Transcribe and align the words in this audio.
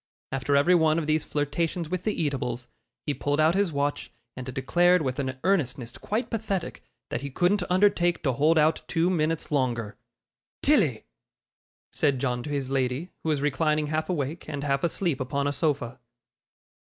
After 0.31 0.55
every 0.55 0.73
one 0.73 0.97
of 0.97 1.05
these 1.05 1.23
flirtations 1.23 1.87
with 1.87 2.05
the 2.05 2.19
eatables, 2.23 2.67
he 3.05 3.13
pulled 3.13 3.39
out 3.39 3.53
his 3.53 3.71
watch, 3.71 4.11
and 4.35 4.51
declared 4.51 5.03
with 5.03 5.19
an 5.19 5.37
earnestness 5.43 5.91
quite 5.95 6.31
pathetic 6.31 6.81
that 7.11 7.21
he 7.21 7.29
couldn't 7.29 7.61
undertake 7.69 8.23
to 8.23 8.33
hold 8.33 8.57
out 8.57 8.81
two 8.87 9.11
minutes 9.11 9.51
longer. 9.51 9.95
'Tilly!' 10.63 11.03
said 11.93 12.17
John 12.17 12.41
to 12.41 12.49
his 12.49 12.71
lady, 12.71 13.11
who 13.21 13.29
was 13.29 13.41
reclining 13.41 13.85
half 13.93 14.09
awake 14.09 14.49
and 14.49 14.63
half 14.63 14.83
asleep 14.83 15.19
upon 15.21 15.45
a 15.45 15.53
sofa. 15.53 15.99